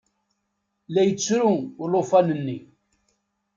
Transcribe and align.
La 0.93 1.01
yettru 1.07 1.51
ulufan-nni. 1.83 2.57